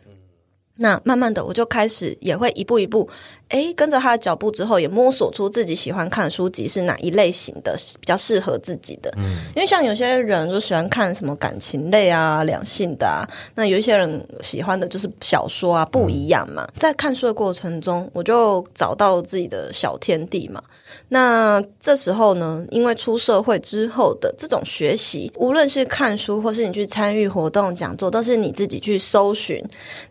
[0.78, 3.08] 那慢慢的，我就开始也会一步一步。
[3.50, 9.14] 哎，跟着他的脚步之后，也摸索出自己喜欢看的书籍是哪一类型的，比较适合自己的。
[9.18, 9.24] 嗯，
[9.56, 16.68] 因为像有些人就喜欢看什么感情类啊、两性的啊，那有一些人喜欢的就是小说啊，不一样嘛。
[16.78, 20.64] 在看书的过程中，我就找到自己的小天地嘛。
[21.14, 29.62] 那这时候呢，因为出社会之后的这种学习，无论是看书或是你去参与活动讲座，都是你自己去搜寻，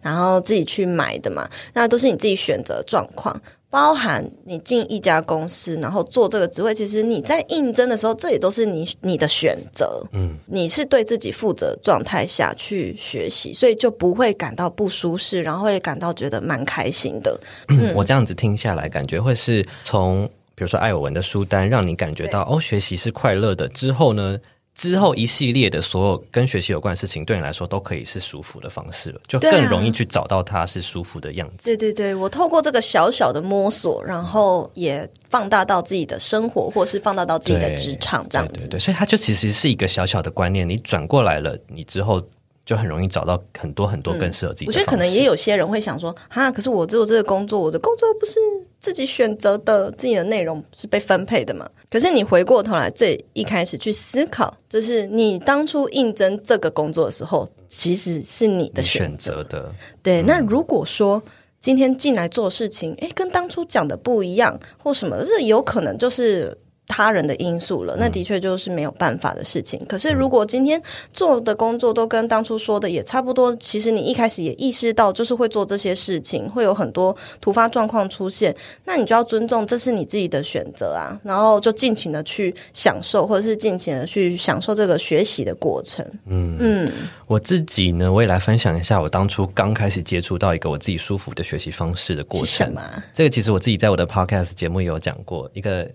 [0.02, 1.48] 然后自己去买的嘛。
[1.72, 3.40] 那都是你自己选择状况。
[3.70, 10.04] 包含你进一家公司，然后做这个职位，其实你在应征的时候，这也都是你你的选择。
[10.10, 17.40] 嗯，你是对自己负责状态下去学习，所以就不会感到不舒适，然后会感到觉得蛮开心的。
[17.70, 20.28] 嗯我这样子听下来，感觉会是从
[20.60, 23.66] 比如说艾尔文的书单，让你感觉到哦，学习是快乐的。
[23.68, 24.38] 之后呢？
[24.74, 31.64] 之后一系列的所有跟学习有关的事情，对你来说都可以是舒服的方式了，就更容易去找到它是舒服的样子。
[31.64, 38.52] 对对对，我透过这个小小的摸索，然后也放大到自己的生活，或是放大到自己的职场，这样子。
[38.52, 42.22] 对对，所以它就其实是一个小小的观念，你转过来了，你之后。
[42.66, 44.66] 就很容易找到很多很多更适合自己。
[44.66, 48.38] 我觉得可能也有些人会想说，哈，可是我做这个工作，我的工作不是
[48.80, 51.68] 自己选择的，自己的内容是被分配的嘛？
[51.90, 59.70] 可是你回过头来，最一开始去思考，就是你当初应征这个工作的时候，其实是你的选择的。
[60.02, 61.22] 对，那如果说
[61.60, 66.56] 今天进来做事情，哎，跟当初讲的不一样，或什么，这有可能就是。
[66.90, 69.80] 他人的因素了，那的确就是没有办法的事情。
[69.86, 86.04] 可是如果今天做的工作都跟当初说的也差不多，其实你一开始也意识到就是会做这些事情，会有很多突发状况出现，那你就要尊重，这是你自己的选择啊，然后就尽情的去享受，或者是尽情的去享受这个学习的过程。
[86.26, 86.92] 嗯嗯，
[87.28, 92.74] 我自己呢，我也来分享一下我当初刚开始接触到一个我自己舒服的学习方式的过程。
[93.14, 95.88] 这个其实我自己在我的 podcast 节目也有讲过一个。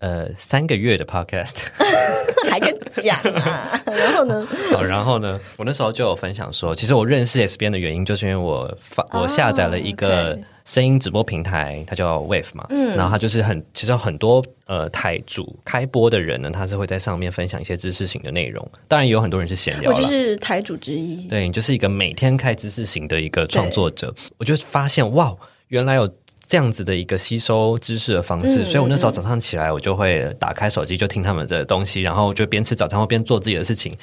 [0.00, 1.56] 呃，三个月的 podcast
[2.50, 3.80] 还跟讲啊？
[3.86, 4.46] 然后呢？
[4.72, 5.38] 好，然后呢？
[5.58, 12.66] 我那时候就有分享说，其实我认识 S 边的原因，就是因为我发我下载了一个声音直播平台，它叫 Wave 嘛。
[12.70, 12.96] 嗯。
[12.96, 18.66] 然后它就是很，其实很多呃台主开播的人呢，他是会在上面分享一些知识型的内容。
[18.88, 19.92] 当然，也有很多人是闲聊。
[19.92, 21.28] 我就是台主之一。
[21.28, 24.14] 对，你就是一个每天开知识型的一个创作者。
[24.38, 25.36] 我就发现，哇，
[25.68, 26.10] 原来有。
[26.50, 33.96] 这样子的一个吸收知识的方式，所以我那时候早上起来，我就会打开手机就听他们的东西，然后就边吃早餐或边做自己的事情，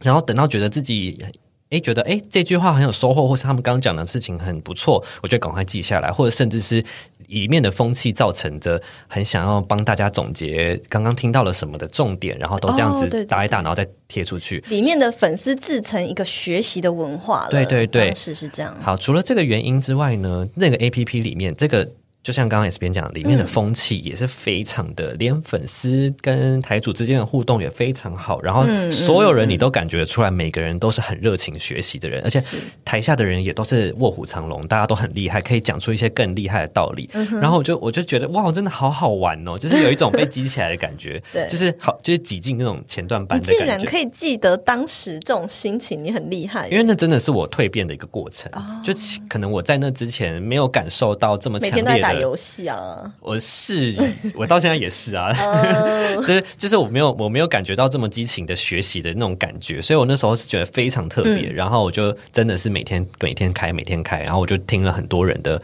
[0.00, 1.24] 然后等到觉得自己。
[1.70, 6.84] 哎，觉得哎这句话很有收获，或是他们刚刚讲的事情很不错，我就赶快记下来，或者甚至是
[7.28, 14.62] 里面的风气造成的，很想要帮大家总结刚刚听到了什么的重点，然后都这样子打一打，然后再贴出去。
[14.68, 18.76] 里面的粉丝自成一个学习的文化了，对对对，是是这样。
[18.82, 21.88] 好，除了这个原因之外呢，那个 A P P 里面这个。
[22.22, 28.42] 就像刚刚 S 边讲，里面的风气也是非常的，连粉丝跟台主之间的互动也非常好。
[28.42, 32.42] 然后所有人你都感觉出来，每个人都是很热情学习的人，而且
[32.84, 37.08] 台下的人也都是卧虎藏龙，大家都很厉害，可以讲出一些更厉害的道理。
[37.40, 43.40] 然后我就我就觉得哇，真的好好玩哦，就是有一种被激起来的感觉， 对，就是好，就是挤进那种前段班。
[43.40, 48.50] 你竟然可以记得当时这种心情，你很厉害，因为那真的是我蜕变的一个过程。
[48.84, 48.92] 就
[49.26, 52.20] 可能我在那之前没有感受到这么强烈的。
[52.20, 53.94] 游戏啊，我是
[54.34, 55.32] 我到现在也是啊，
[56.16, 65.60] 就是就是我没有我没有感觉到这么激情的学习的那种感觉，所以我那时候是觉得非常特别，然后我就真的是每天每天开每天开，然后我就听了很多人的。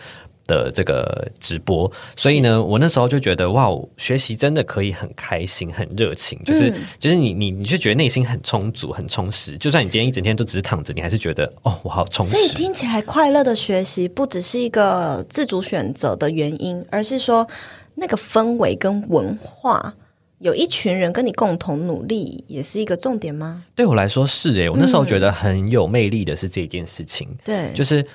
[0.47, 9.59] 的这个直播，所以呢，我那时候就觉得哇，学习真的可以很开心、很热情，就是就是你你你就觉得内心很充足、很充实。
[9.59, 12.31] 就算你今天一整天都只是躺着，你还是觉得哦，我好充实。
[12.31, 17.47] 所以听起来快乐的学习不只是一个自主选择的原因，而是说
[17.95, 19.93] 那个氛围跟文化，
[20.39, 23.65] 有一群人跟你共同努力，也是一个重点吗？
[23.75, 28.07] 对我来说是诶，我那时候觉得很有魅力的是这件事情，对，就是。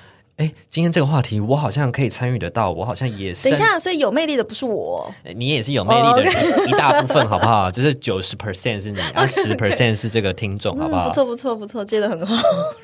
[0.42, 3.44] 哎，今天这个话题我好像可以参与得到，我好像也是。
[3.44, 6.32] 等一下，所以有魅力的不是我，你也是有魅力的人，
[6.68, 7.70] 一大部分好不好？
[7.70, 11.06] 就是九十 percent 是你，二十 percent 是这个听众， 好不好？
[11.08, 12.34] 不错，不错，不错，接的很好。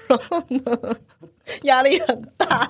[0.07, 0.97] 然后呢？
[1.63, 2.69] 压力很大，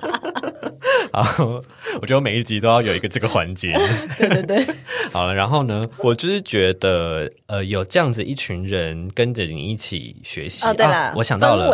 [1.12, 1.62] 好，
[2.01, 3.73] 我觉得每一集都要有一个这个环节。
[4.17, 4.67] 对对对，
[5.12, 11.71] 好了，然后呢，我就是觉得，呃，有这样子一群人跟着你一起学习啊，对啦，我想到了，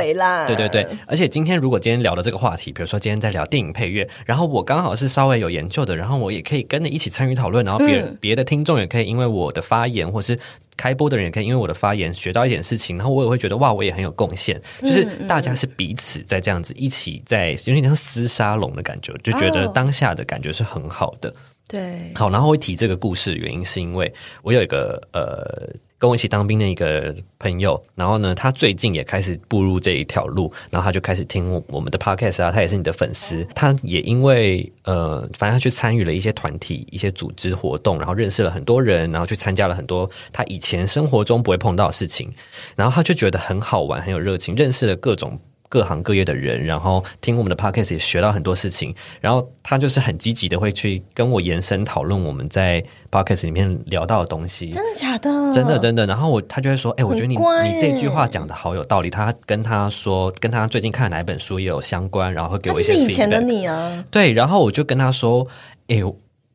[0.47, 10.39] 对对对，而且今天如果今天聊的这个话题，比如说今天在聊电影配乐，然后我刚好是稍微有研究的，然后我也可以跟着一起参与讨论，然后别人别的听众也可以因为我的发言或是。
[10.77, 14.61] 开播的人也可以因为我的发言学到一点事情，然后我也会觉得哇，我也很有贡献。
[14.81, 21.35] 就是大家是彼此在这样子一起在有点像厮杀龙的感觉，就觉得当下的感觉是很好的。
[21.67, 25.75] 对，好，然后会提这个故事的原因是因为我有一个呃。
[26.05, 42.31] 跟我一起当兵的一个朋友，然后呢，他最近也开始步入这一条路，然后他就开始听我们的 podcast 啊，他也是你的粉丝，他也因为呃，反正他去参与了一些团体、一些组织活动，然后认识了很多人，然后去参加了很多他以前生活中不会碰到的事情，
[42.77, 45.41] 然后他就觉得很好玩，很有热情，认识了各种。
[45.75, 54.69] 各行各业的人，然后听我们的 podcast 也学到很多事情，然后他就是很积极的会去跟我延伸讨论我们在 podcast 里面聊到的东西。
[54.69, 55.53] 真的假的？
[55.53, 56.07] 真的真的。
[56.07, 62.93] 然后我他就会说：“哎，我觉得你你这句话讲的好有道理。”他跟他说，跟他最近看哪一本书也有相关，然后会给我一些。
[62.93, 64.05] 是以前的你啊。
[64.13, 65.45] 对，然后我就跟他说
[65.89, 66.01] ：“哎，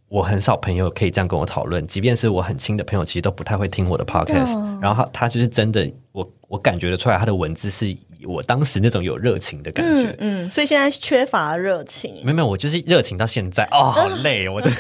[0.08, 7.94] 我很少朋友可以这样跟我讨论，即便是我很亲的朋友，其实都不太会听我的 podcast。”然后他他就是真的，我我感觉得出来，他的文字是。
[8.28, 12.12] 我当时那种有热情的感觉，嗯，所以现在缺乏热情。
[12.24, 14.70] 没有没有，我就是热情到现在哦， 好累，我的。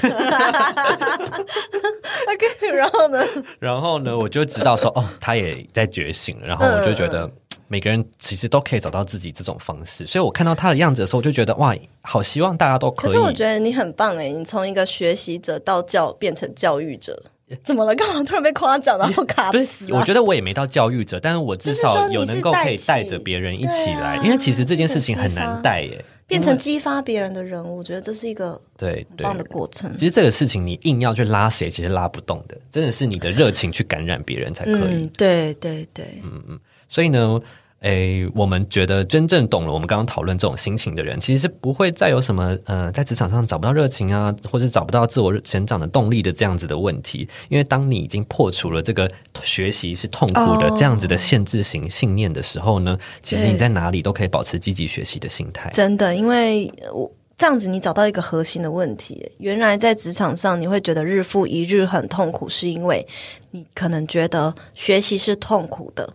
[2.29, 3.23] OK，然后呢？
[3.59, 4.17] 然后呢？
[4.17, 6.47] 我就知道说， 哦，他也在觉醒了。
[6.47, 7.29] 然后我就觉得，
[7.67, 10.05] 每个人其实都可以找到自己这种方式。
[10.05, 13.09] 所以我看到他的样子的时候，我就觉得，哇，好希望大家都可以。
[13.09, 17.23] 可是我觉得你很棒哎，你从一个学习者到教变成教育者。
[17.65, 17.95] 怎么了？
[17.95, 19.91] 干嘛突然被夸奖，然后卡死？
[19.91, 26.03] 我觉得我也没到教育者，但是我至少有能够可以带着别人一起来，因为其实这件事情很难带耶。
[26.27, 29.91] 变成激发别人的人物，我觉得这是一个对棒的过程。
[29.95, 34.93] 其实这个事情你硬要去拉谁，其实拉不动的，真的是你的热情去感染别人才可以。
[34.93, 36.05] 嗯，对对对，
[36.87, 37.41] 所以呢，
[37.81, 47.27] 诶，我们觉得真正懂了我们刚刚讨论这种心情的人，其实是不会再有什么呃，在职场上找不到热情啊，或者找不到自我成长的动力的这样子的问题。
[47.47, 49.09] 因为当你已经破除了这个
[49.43, 55.69] 学习是痛苦的哦这样子的限制型信念的时候呢，其实你在哪里都可以保持积极学习的心态。
[55.69, 59.31] 真的，因为呃我这样子，你找到一个核心的问题。
[59.37, 63.07] 原来在职场上，你会觉得日复一日很痛苦，是因为
[63.51, 66.13] 你可能觉得学习是痛苦的，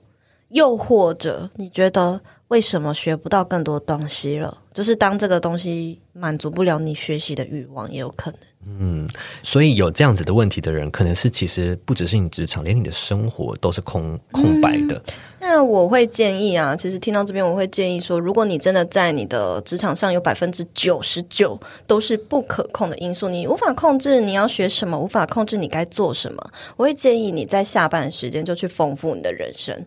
[0.55, 4.57] 又或者你觉得为什么学不到更多东西了？
[4.73, 8.41] 就是当这个东西满足不了你学习的欲望，也有可能。
[8.67, 9.07] 嗯
[9.43, 15.03] 所以有这样子的问题的人，可能是其实不只是你职场，连你的生活都是空空白的。
[15.41, 26.43] 那我会建议啊，其实听到这边，我会建议说，如果你真的在你的职场上有百分之九十九都是不可控的因素，你无法控制你要学什么，无法控制你该做什么，
[26.77, 29.85] 我会建议你在下班时间就去丰富你的人生。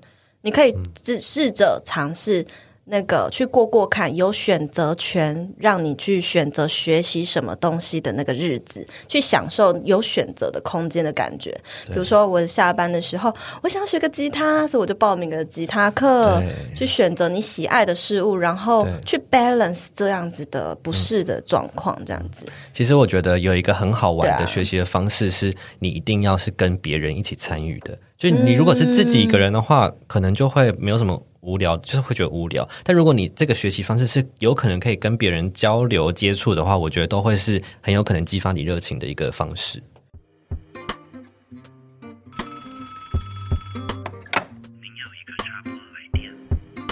[0.48, 0.74] 你可以
[1.04, 2.46] 只试着尝试
[2.90, 11.52] 那个去过过看，有选择权，让你去选择学习什么东西的那个日子，去享受有选择的空间的感觉。
[11.88, 16.42] 比如说，我下班的时候，我想要学个吉他，所以我就报名了吉他课，
[16.74, 22.46] 去选择你喜爱的事物，然后去 balance 这样子的不适的状况，这样子。
[22.74, 27.98] 其实我觉得有一个很好玩的学习的方式，是你一定要是跟别人一起参与的。
[28.18, 32.68] 就你如果是自己一个人的话，可能就会没有什么无聊，就是会觉得无聊。
[32.84, 39.82] 但如果你这个学习方式是有可能可以跟别人交流接触的话，我觉得都会是很有可能激发你热情的一个方式。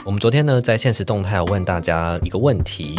[0.05, 2.95] 我们昨天呢，在现实动态有问大家一个问题，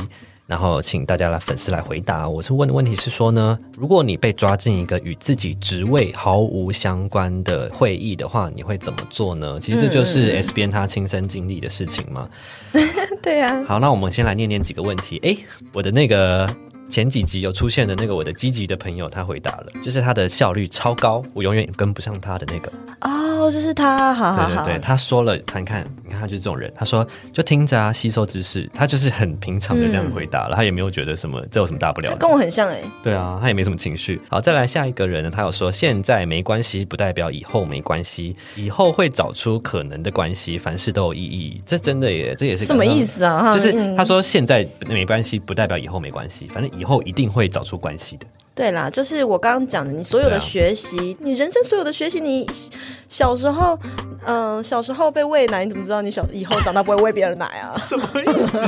[0.46, 2.28] 然后请大家来粉丝来回答。
[2.28, 9.58] 我是问的问题是说呢，如果你被抓进一个与自己职位毫无相关的会议的话，你会怎么做呢？
[9.60, 12.28] 其实这就是 S 边他亲身经历的事情嘛。
[13.22, 15.18] 对啊，好，那我们先来念念几个问题。
[15.22, 15.36] 诶，
[15.72, 16.48] 我的那个
[16.88, 22.72] 前几集有出现的那个我的积极的朋友，他回答了，就是他的效率超高，我永远跟不上他的那个。
[23.00, 26.72] 哦，就是他，好好好，对对对，他说了，看看，你看他就是这种人。
[26.74, 32.16] 他说就听着啊，吸收知识，他就是很平常的这样回答了，他也没有觉得什么这有什么大不了的。
[32.16, 34.20] 跟我很像哎、对啊，他也没什么情绪。
[34.28, 41.60] 好，再来下一个人呢，他有说现在没关系，不代表以后没关系，以后会找出可能的关系，凡事都有意义。
[41.66, 43.02] 这真的耶，这也是什么意？
[43.02, 43.54] 思啊？
[43.54, 48.26] 就是嗯他说现在没关系，不代表以后没关系，反正以后一定会找出关系的。
[48.56, 52.48] 对啦，就是我刚刚讲的，你所有的学习，你人生所有的学习，你
[53.06, 53.78] 小时候，
[54.24, 57.76] 嗯、小时候被喂奶，你怎么知道你小以后长大不会喂别人奶啊？
[57.78, 58.58] 什么意思？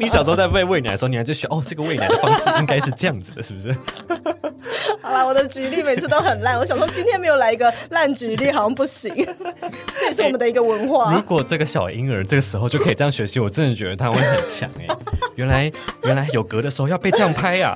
[0.00, 3.72] 你小时候在喂喂奶的时候，你还就学哦，这个喂奶的方式应该是这样子的，是不是？
[5.00, 9.14] 好啦，我的举例每次都很烂，我想说今天没有来一个烂举例，好像不行，
[9.96, 11.14] 这也是我们的一个文化。
[11.14, 14.88] 如果这个小婴儿这个时候就可以这样学习，我真的觉得他会很强哎、
[15.36, 15.70] 原来
[16.02, 17.72] 原来有格的时候要被这样拍呀、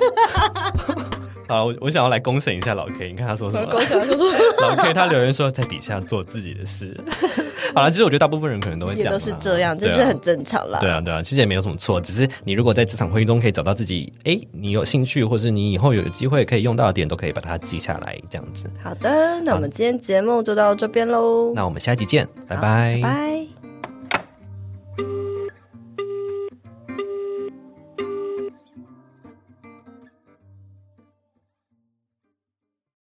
[1.51, 3.67] 好，我我想要来公审一下老 K，你看他说什么？
[3.67, 4.31] 狗小就说
[4.61, 6.97] 老 K 他留言说在底下做自己的事。
[7.75, 10.79] 好了，其实我觉得大部分人可能都会这样啦，也都是这样，这是很正常啦。
[10.79, 18.65] 对啊，对啊，其实也没有什么错，只是你如果在这场会议中可以找到自己，哎，你有兴趣，或是你以后有机会可以用到的点，都可以把它记下来，这样子。
[18.81, 23.01] 好的，那我们今天节目就到这边喽，那我们下一集见，拜好拜。
[23.03, 23.70] 拜。